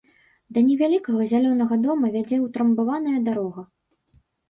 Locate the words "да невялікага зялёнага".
0.55-1.79